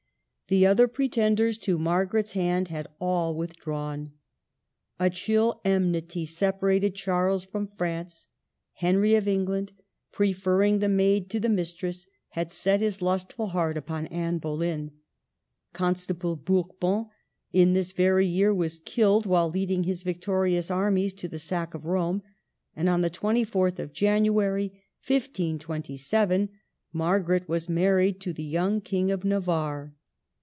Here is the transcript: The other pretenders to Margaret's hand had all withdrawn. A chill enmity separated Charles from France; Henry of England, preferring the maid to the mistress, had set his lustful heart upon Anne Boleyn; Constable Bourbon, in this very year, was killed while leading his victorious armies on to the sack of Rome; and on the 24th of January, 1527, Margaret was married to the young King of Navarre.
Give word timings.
The 0.47 0.65
other 0.67 0.89
pretenders 0.89 1.57
to 1.59 1.77
Margaret's 1.77 2.33
hand 2.33 2.67
had 2.67 2.87
all 2.99 3.33
withdrawn. 3.33 4.11
A 4.99 5.09
chill 5.09 5.61
enmity 5.63 6.25
separated 6.25 6.93
Charles 6.93 7.45
from 7.45 7.69
France; 7.77 8.27
Henry 8.73 9.15
of 9.15 9.29
England, 9.29 9.71
preferring 10.11 10.79
the 10.79 10.89
maid 10.89 11.29
to 11.29 11.39
the 11.39 11.47
mistress, 11.47 12.05
had 12.31 12.51
set 12.51 12.81
his 12.81 13.01
lustful 13.01 13.45
heart 13.47 13.77
upon 13.77 14.07
Anne 14.07 14.39
Boleyn; 14.39 14.91
Constable 15.71 16.35
Bourbon, 16.35 17.05
in 17.53 17.71
this 17.71 17.93
very 17.93 18.25
year, 18.27 18.53
was 18.53 18.79
killed 18.79 19.25
while 19.25 19.49
leading 19.49 19.85
his 19.85 20.03
victorious 20.03 20.69
armies 20.69 21.13
on 21.13 21.17
to 21.19 21.27
the 21.29 21.39
sack 21.39 21.73
of 21.73 21.85
Rome; 21.85 22.23
and 22.75 22.89
on 22.89 22.99
the 22.99 23.09
24th 23.09 23.79
of 23.79 23.93
January, 23.93 24.65
1527, 25.07 26.49
Margaret 26.91 27.47
was 27.47 27.69
married 27.69 28.19
to 28.19 28.33
the 28.33 28.43
young 28.43 28.81
King 28.81 29.11
of 29.11 29.23
Navarre. 29.23 29.93